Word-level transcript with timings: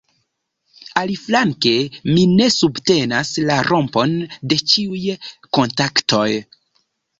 Aliflanke 1.01 1.73
mi 2.15 2.23
ne 2.39 2.47
subtenas 2.55 3.35
la 3.51 3.59
rompon 3.69 4.17
de 4.55 4.61
ĉiuj 4.73 5.05
kontaktoj. 5.61 6.27